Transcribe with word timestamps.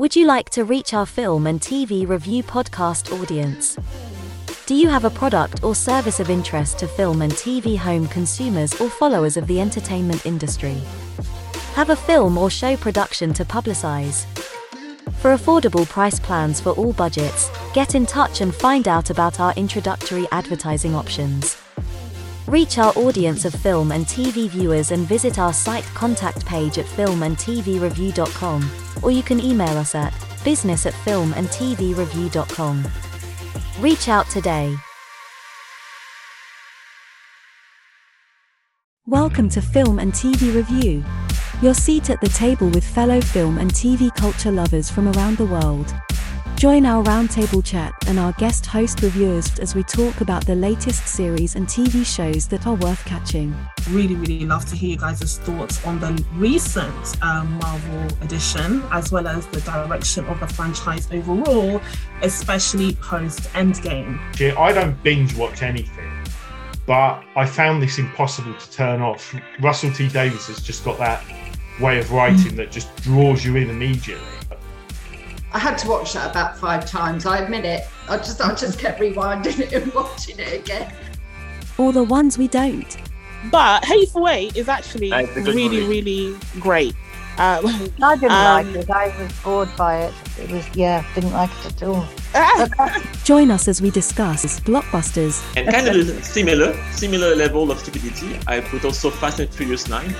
Would 0.00 0.16
you 0.16 0.24
like 0.24 0.48
to 0.52 0.64
reach 0.64 0.94
our 0.94 1.04
film 1.04 1.46
and 1.46 1.60
TV 1.60 2.08
review 2.08 2.42
podcast 2.42 3.12
audience? 3.20 3.76
Do 4.64 4.74
you 4.74 4.88
have 4.88 5.04
a 5.04 5.10
product 5.10 5.62
or 5.62 5.74
service 5.74 6.20
of 6.20 6.30
interest 6.30 6.78
to 6.78 6.88
film 6.88 7.20
and 7.20 7.30
TV 7.30 7.76
home 7.76 8.08
consumers 8.08 8.72
or 8.80 8.88
followers 8.88 9.36
of 9.36 9.46
the 9.46 9.60
entertainment 9.60 10.24
industry? 10.24 10.78
Have 11.74 11.90
a 11.90 11.96
film 11.96 12.38
or 12.38 12.48
show 12.48 12.78
production 12.78 13.34
to 13.34 13.44
publicize? 13.44 14.24
For 15.18 15.36
affordable 15.36 15.86
price 15.86 16.18
plans 16.18 16.62
for 16.62 16.70
all 16.70 16.94
budgets, 16.94 17.50
get 17.74 17.94
in 17.94 18.06
touch 18.06 18.40
and 18.40 18.54
find 18.54 18.88
out 18.88 19.10
about 19.10 19.38
our 19.38 19.52
introductory 19.52 20.26
advertising 20.32 20.94
options. 20.94 21.58
Reach 22.50 22.78
our 22.78 22.92
audience 22.96 23.44
of 23.44 23.54
film 23.54 23.92
and 23.92 24.04
TV 24.04 24.48
viewers 24.48 24.90
and 24.90 25.06
visit 25.06 25.38
our 25.38 25.52
site 25.52 25.84
contact 25.94 26.44
page 26.44 26.78
at 26.78 26.84
filmandtvreview.com, 26.84 28.70
or 29.04 29.12
you 29.12 29.22
can 29.22 29.38
email 29.38 29.78
us 29.78 29.94
at 29.94 30.12
business 30.44 30.84
at 30.84 30.92
filmandtvreview.com. 30.92 32.88
Reach 33.78 34.08
out 34.08 34.28
today. 34.30 34.74
Welcome 39.06 39.48
to 39.50 39.62
Film 39.62 40.00
and 40.00 40.12
TV 40.12 40.52
Review. 40.52 41.04
Your 41.62 41.74
seat 41.74 42.10
at 42.10 42.20
the 42.20 42.28
table 42.30 42.68
with 42.70 42.82
fellow 42.82 43.20
film 43.20 43.58
and 43.58 43.70
TV 43.70 44.12
culture 44.16 44.50
lovers 44.50 44.90
from 44.90 45.06
around 45.06 45.36
the 45.36 45.46
world. 45.46 45.94
Join 46.60 46.84
our 46.84 47.02
roundtable 47.02 47.64
chat 47.64 47.94
and 48.06 48.18
our 48.18 48.32
guest 48.32 48.66
host 48.66 49.00
reviewers 49.00 49.58
as 49.60 49.74
we 49.74 49.82
talk 49.82 50.20
about 50.20 50.44
the 50.44 50.54
latest 50.54 51.06
series 51.06 51.56
and 51.56 51.66
TV 51.66 52.04
shows 52.04 52.46
that 52.48 52.66
are 52.66 52.74
worth 52.74 53.02
catching. 53.06 53.56
Really, 53.88 54.14
really 54.14 54.44
love 54.44 54.66
to 54.66 54.76
hear 54.76 54.90
you 54.90 54.96
guys' 54.98 55.38
thoughts 55.38 55.82
on 55.86 55.98
the 56.00 56.22
recent 56.34 57.22
um, 57.22 57.50
Marvel 57.62 58.14
edition, 58.20 58.82
as 58.92 59.10
well 59.10 59.26
as 59.26 59.46
the 59.46 59.62
direction 59.62 60.26
of 60.26 60.38
the 60.38 60.46
franchise 60.48 61.10
overall, 61.10 61.80
especially 62.20 62.94
post 62.96 63.40
Endgame. 63.54 64.20
I 64.58 64.72
don't 64.74 65.02
binge 65.02 65.34
watch 65.34 65.62
anything, 65.62 66.12
but 66.84 67.24
I 67.36 67.46
found 67.46 67.82
this 67.82 67.98
impossible 67.98 68.52
to 68.52 68.70
turn 68.70 69.00
off. 69.00 69.34
Russell 69.60 69.92
T 69.92 70.08
Davies 70.08 70.48
has 70.48 70.60
just 70.60 70.84
got 70.84 70.98
that 70.98 71.24
way 71.80 71.98
of 71.98 72.12
writing 72.12 72.54
that 72.56 72.70
just 72.70 72.94
draws 72.96 73.46
you 73.46 73.56
in 73.56 73.70
immediately. 73.70 74.26
I 75.52 75.58
had 75.58 75.76
to 75.78 75.88
watch 75.88 76.12
that 76.12 76.30
about 76.30 76.56
five 76.56 76.86
times. 76.86 77.26
I 77.26 77.38
admit 77.38 77.64
it. 77.64 77.88
I 78.08 78.16
just 78.18 78.40
I 78.40 78.54
just 78.54 78.78
kept 78.78 79.00
rewinding 79.00 79.58
it 79.58 79.72
and 79.72 79.92
watching 79.92 80.38
it 80.38 80.60
again. 80.60 80.92
Or 81.78 81.92
the 81.92 82.04
ones 82.04 82.38
we 82.38 82.46
don't. 82.48 82.96
But 83.50 83.84
Hateful 83.84 84.28
Eight 84.28 84.56
is 84.56 84.68
actually 84.68 85.10
really, 85.10 85.68
movie. 85.68 85.86
really 85.86 86.38
great. 86.60 86.94
Um, 87.38 87.64
I 88.02 88.16
didn't 88.16 88.32
um, 88.32 88.74
like 88.74 88.76
it. 88.76 88.90
I 88.90 89.22
was 89.22 89.32
bored 89.40 89.70
by 89.76 90.02
it. 90.02 90.14
It 90.38 90.50
was 90.50 90.76
yeah, 90.76 91.04
didn't 91.14 91.32
like 91.32 91.50
it 91.64 91.82
at 91.82 91.82
all. 91.82 92.06
Join 93.24 93.50
us 93.50 93.66
as 93.66 93.80
we 93.80 93.90
discuss 93.90 94.60
blockbusters. 94.60 95.42
And 95.56 95.68
kind 95.68 95.88
of 95.88 96.24
similar, 96.24 96.74
similar 96.92 97.34
level 97.34 97.70
of 97.70 97.78
stupidity. 97.78 98.38
I 98.46 98.60
put 98.60 98.84
also 98.84 99.10
Fast 99.10 99.40
and 99.40 99.52
Furious 99.52 99.88
Nine. 99.88 100.14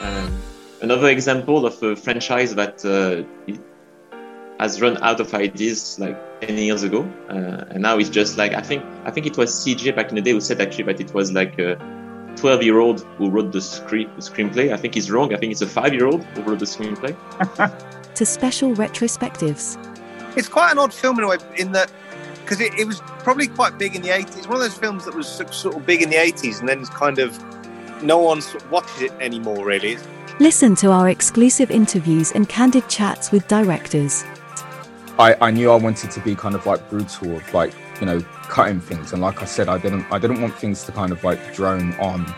Um, 0.00 0.40
another 0.80 1.08
example 1.08 1.66
of 1.66 1.82
a 1.82 1.96
franchise 1.96 2.54
that 2.54 2.84
uh, 2.84 3.52
has 4.58 4.80
run 4.80 4.96
out 5.02 5.20
of 5.20 5.32
ideas 5.34 5.98
like 5.98 6.16
10 6.40 6.58
years 6.58 6.82
ago, 6.82 7.08
uh, 7.28 7.64
and 7.70 7.82
now 7.82 7.96
it's 7.98 8.08
just 8.08 8.36
like 8.38 8.54
I 8.54 8.60
think 8.60 8.84
I 9.04 9.10
think 9.10 9.26
it 9.26 9.36
was 9.36 9.52
CJ 9.52 9.94
back 9.94 10.08
in 10.10 10.16
the 10.16 10.22
day 10.22 10.32
who 10.32 10.40
said 10.40 10.60
actually 10.60 10.84
that 10.84 11.00
it 11.00 11.14
was 11.14 11.32
like 11.32 11.58
a 11.58 11.76
12 12.36 12.62
year 12.62 12.78
old 12.78 13.00
who 13.18 13.30
wrote 13.30 13.52
the 13.52 13.60
script 13.60 14.14
the 14.16 14.22
screenplay. 14.22 14.72
I 14.72 14.76
think 14.76 14.94
he's 14.94 15.10
wrong. 15.10 15.34
I 15.34 15.38
think 15.38 15.52
it's 15.52 15.62
a 15.62 15.66
five 15.66 15.92
year 15.92 16.06
old 16.06 16.24
who 16.24 16.42
wrote 16.42 16.58
the 16.58 16.64
screenplay. 16.64 17.14
to 18.14 18.26
special 18.26 18.74
retrospectives. 18.74 19.76
It's 20.36 20.48
quite 20.48 20.72
an 20.72 20.78
odd 20.78 20.92
film 20.92 21.18
in 21.18 21.24
a 21.24 21.28
way, 21.28 21.38
in 21.56 21.72
that 21.72 21.90
because 22.40 22.60
it, 22.60 22.72
it, 22.78 22.86
was 22.86 23.00
probably 23.18 23.46
quite 23.46 23.76
big 23.78 23.94
in 23.94 24.00
the 24.00 24.08
80s. 24.08 24.38
It's 24.38 24.46
one 24.46 24.56
of 24.56 24.62
those 24.62 24.76
films 24.76 25.04
that 25.04 25.14
was 25.14 25.28
sort 25.28 25.76
of 25.76 25.84
big 25.84 26.00
in 26.00 26.08
the 26.08 26.16
80s, 26.16 26.60
and 26.60 26.68
then 26.68 26.80
it's 26.80 26.88
kind 26.88 27.18
of 27.18 27.38
no 28.02 28.18
one 28.18 28.40
watches 28.70 29.02
it 29.02 29.12
anymore, 29.20 29.66
really. 29.66 29.98
Listen 30.40 30.74
to 30.76 30.90
our 30.90 31.10
exclusive 31.10 31.70
interviews 31.70 32.32
and 32.32 32.48
candid 32.48 32.88
chats 32.88 33.30
with 33.30 33.46
directors. 33.48 34.24
I, 35.18 35.34
I 35.40 35.50
knew 35.50 35.72
I 35.72 35.74
wanted 35.74 36.12
to 36.12 36.20
be 36.20 36.36
kind 36.36 36.54
of 36.54 36.64
like 36.64 36.88
brutal, 36.88 37.36
of 37.36 37.54
like 37.54 37.74
you 38.00 38.06
know 38.06 38.20
cutting 38.48 38.80
things, 38.80 39.12
and 39.12 39.20
like 39.20 39.42
I 39.42 39.46
said, 39.46 39.68
I 39.68 39.76
didn't 39.76 40.06
I 40.12 40.18
didn't 40.18 40.40
want 40.40 40.54
things 40.54 40.84
to 40.84 40.92
kind 40.92 41.10
of 41.10 41.24
like 41.24 41.54
drone 41.54 41.92
on, 41.94 42.32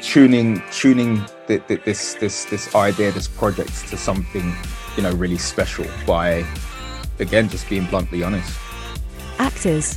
tuning 0.00 0.60
tuning 0.72 1.24
the, 1.46 1.62
the, 1.68 1.76
this 1.84 2.14
this 2.14 2.44
this 2.46 2.74
idea, 2.74 3.12
this 3.12 3.28
project 3.28 3.88
to 3.88 3.96
something 3.96 4.52
you 4.96 5.04
know 5.04 5.12
really 5.12 5.38
special 5.38 5.86
by 6.04 6.44
again 7.20 7.48
just 7.48 7.68
being 7.68 7.86
bluntly 7.86 8.24
honest. 8.24 8.58
Actors. 9.38 9.96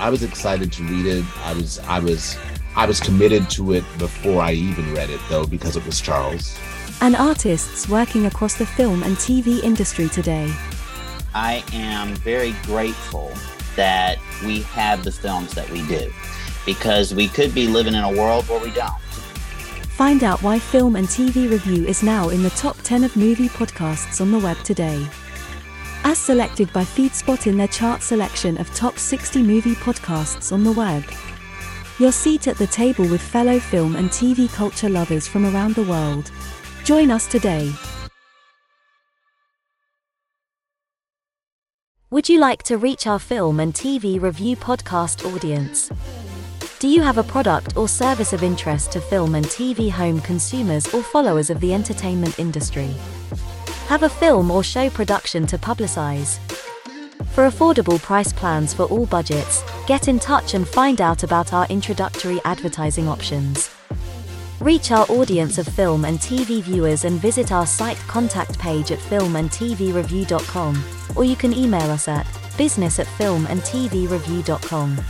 I 0.00 0.10
was 0.10 0.24
excited 0.24 0.72
to 0.72 0.82
read 0.82 1.06
it. 1.06 1.24
I 1.44 1.52
was 1.52 1.78
I 1.80 2.00
was 2.00 2.36
I 2.74 2.86
was 2.86 2.98
committed 2.98 3.48
to 3.50 3.74
it 3.74 3.84
before 3.98 4.42
I 4.42 4.52
even 4.52 4.92
read 4.94 5.10
it 5.10 5.20
though 5.28 5.46
because 5.46 5.76
it 5.76 5.86
was 5.86 6.00
Charles. 6.00 6.58
And 7.00 7.14
artists 7.14 7.88
working 7.88 8.26
across 8.26 8.54
the 8.54 8.66
film 8.66 9.04
and 9.04 9.16
TV 9.16 9.62
industry 9.62 10.08
today. 10.08 10.52
I 11.34 11.64
am 11.72 12.14
very 12.16 12.52
grateful 12.64 13.32
that 13.76 14.18
we 14.44 14.62
have 14.62 15.02
the 15.02 15.12
films 15.12 15.54
that 15.54 15.68
we 15.70 15.86
do 15.86 16.12
because 16.66 17.14
we 17.14 17.28
could 17.28 17.54
be 17.54 17.66
living 17.66 17.94
in 17.94 18.04
a 18.04 18.12
world 18.12 18.48
where 18.48 18.60
we 18.60 18.70
don't. 18.70 19.00
Find 19.96 20.24
out 20.24 20.42
why 20.42 20.58
Film 20.58 20.96
and 20.96 21.06
TV 21.06 21.50
Review 21.50 21.86
is 21.86 22.02
now 22.02 22.28
in 22.28 22.42
the 22.42 22.50
top 22.50 22.76
10 22.82 23.04
of 23.04 23.16
movie 23.16 23.48
podcasts 23.48 24.20
on 24.20 24.30
the 24.30 24.38
web 24.38 24.58
today. 24.62 25.06
As 26.04 26.18
selected 26.18 26.72
by 26.72 26.82
FeedSpot 26.82 27.46
in 27.46 27.56
their 27.56 27.68
chart 27.68 28.02
selection 28.02 28.58
of 28.58 28.74
top 28.74 28.98
60 28.98 29.42
movie 29.42 29.74
podcasts 29.74 30.52
on 30.52 30.64
the 30.64 30.72
web. 30.72 31.04
Your 31.98 32.12
seat 32.12 32.48
at 32.48 32.56
the 32.56 32.66
table 32.66 33.06
with 33.06 33.22
fellow 33.22 33.60
film 33.60 33.96
and 33.96 34.10
TV 34.10 34.52
culture 34.52 34.88
lovers 34.88 35.28
from 35.28 35.46
around 35.46 35.76
the 35.76 35.84
world. 35.84 36.30
Join 36.84 37.10
us 37.10 37.26
today. 37.26 37.72
Would 42.12 42.28
you 42.28 42.40
like 42.40 42.62
to 42.64 42.76
reach 42.76 43.06
our 43.06 43.18
film 43.18 43.58
and 43.58 43.72
TV 43.72 44.20
review 44.20 44.54
podcast 44.54 45.24
audience? 45.34 45.90
Do 46.78 46.86
you 46.86 47.00
have 47.00 47.16
a 47.16 47.22
product 47.22 47.74
or 47.74 47.88
service 47.88 48.34
of 48.34 48.42
interest 48.42 48.92
to 48.92 49.00
film 49.00 49.34
and 49.34 49.46
TV 49.46 49.90
home 49.90 50.20
consumers 50.20 50.92
or 50.92 51.02
followers 51.02 51.48
of 51.48 51.58
the 51.60 51.72
entertainment 51.72 52.38
industry? 52.38 52.90
Have 53.86 54.02
a 54.02 54.10
film 54.10 54.50
or 54.50 54.62
show 54.62 54.90
production 54.90 55.46
to 55.46 55.56
publicize? 55.56 56.36
For 57.30 57.48
affordable 57.48 57.98
price 58.02 58.30
plans 58.30 58.74
for 58.74 58.82
all 58.82 59.06
budgets, 59.06 59.64
get 59.86 60.06
in 60.06 60.18
touch 60.18 60.52
and 60.52 60.68
find 60.68 61.00
out 61.00 61.22
about 61.22 61.54
our 61.54 61.66
introductory 61.68 62.42
advertising 62.44 63.08
options. 63.08 63.70
Reach 64.62 64.92
our 64.92 65.04
audience 65.08 65.58
of 65.58 65.66
film 65.66 66.04
and 66.04 66.20
TV 66.20 66.62
viewers 66.62 67.04
and 67.04 67.20
visit 67.20 67.50
our 67.50 67.66
site 67.66 67.96
contact 68.06 68.56
page 68.60 68.92
at 68.92 69.00
filmandtvreview.com, 69.00 70.84
or 71.16 71.24
you 71.24 71.34
can 71.34 71.52
email 71.52 71.90
us 71.90 72.06
at 72.06 72.24
business 72.56 73.00
at 73.00 73.08
filmandtvreview.com. 73.08 75.00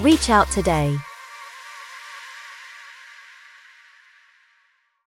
Reach 0.00 0.30
out 0.30 0.48
today. 0.52 0.96